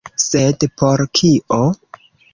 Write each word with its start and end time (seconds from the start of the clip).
Sed 0.21 0.65
por 0.83 1.05
kio? 1.19 1.63